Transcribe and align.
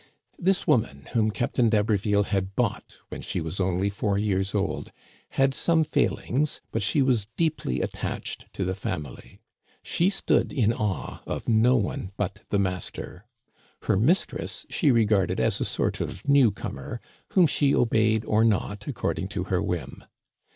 This 0.39 0.65
woman, 0.65 1.07
whom 1.13 1.29
Captain 1.29 1.69
d'Haberville 1.69 2.23
had 2.25 2.55
bought 2.55 2.97
when 3.09 3.21
she 3.21 3.39
was 3.39 3.59
only 3.59 3.91
four 3.91 4.17
years 4.17 4.55
old, 4.55 4.91
had 5.37 5.53
some 5.53 5.83
failings, 5.83 6.59
but 6.71 6.81
she 6.81 7.03
was 7.03 7.27
deeply 7.37 7.81
attached 7.81 8.51
to 8.53 8.65
the 8.65 8.73
family. 8.73 9.41
She 9.83 10.09
stood 10.09 10.51
in 10.51 10.73
awe 10.73 11.19
of 11.27 11.47
no 11.47 11.75
one 11.75 12.13
but 12.17 12.41
the 12.49 12.57
master. 12.57 13.25
Her 13.83 13.95
mistress 13.95 14.65
she 14.71 14.89
re 14.89 15.05
garded 15.05 15.39
as 15.39 15.61
a 15.61 15.65
sort 15.65 16.01
of 16.01 16.27
new 16.27 16.49
comer, 16.49 16.99
whom 17.33 17.45
she 17.45 17.75
obeyed 17.75 18.25
or 18.25 18.43
not 18.43 18.87
according 18.87 19.27
to 19.27 19.43
her 19.43 19.61
whim. 19.61 20.03